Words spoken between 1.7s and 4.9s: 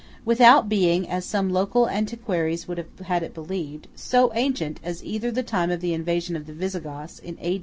antiquaries would have it believed) so ancient